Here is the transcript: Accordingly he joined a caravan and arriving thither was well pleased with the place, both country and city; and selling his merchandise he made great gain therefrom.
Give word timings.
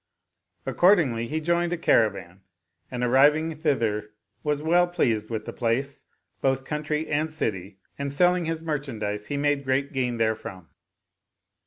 Accordingly 0.65 1.27
he 1.27 1.39
joined 1.39 1.71
a 1.71 1.77
caravan 1.77 2.41
and 2.89 3.03
arriving 3.03 3.55
thither 3.55 4.09
was 4.43 4.59
well 4.63 4.87
pleased 4.87 5.29
with 5.29 5.45
the 5.45 5.53
place, 5.53 6.05
both 6.41 6.65
country 6.65 7.07
and 7.07 7.31
city; 7.31 7.77
and 7.99 8.11
selling 8.11 8.45
his 8.45 8.63
merchandise 8.63 9.27
he 9.27 9.37
made 9.37 9.63
great 9.63 9.93
gain 9.93 10.17
therefrom. 10.17 10.69